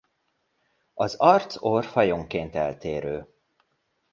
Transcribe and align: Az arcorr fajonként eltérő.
Az 0.93 1.15
arcorr 1.15 1.83
fajonként 1.83 2.55
eltérő. 2.55 3.27